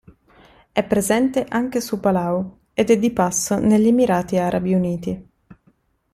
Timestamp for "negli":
3.59-3.85